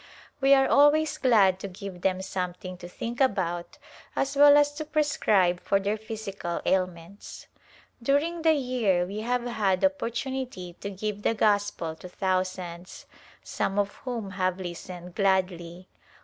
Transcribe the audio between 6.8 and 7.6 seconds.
ments.